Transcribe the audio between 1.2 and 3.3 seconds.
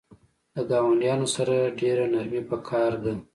سره ډیره نرمی پکار ده